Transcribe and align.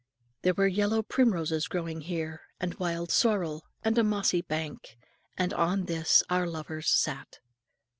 There 0.41 0.55
were 0.55 0.65
yellow 0.65 1.03
primroses 1.03 1.67
growing 1.67 2.01
here, 2.01 2.41
and 2.59 2.73
wild 2.79 3.11
sorrel, 3.11 3.67
and 3.83 3.99
a 3.99 4.03
mossy 4.03 4.41
bank; 4.41 4.97
and 5.37 5.53
on 5.53 5.85
this 5.85 6.23
our 6.27 6.47
lovers 6.47 6.89
sat. 6.89 7.37